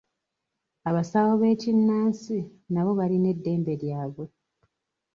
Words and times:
Abasawo 0.89 1.31
b'ekinnansi 1.41 2.37
nabo 2.73 2.91
balina 2.99 3.27
eddembe 3.33 3.73
lyabwe. 3.81 4.25